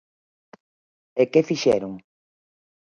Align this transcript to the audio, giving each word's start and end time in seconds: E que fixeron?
E 1.21 1.23
que 1.31 1.47
fixeron? 1.49 1.93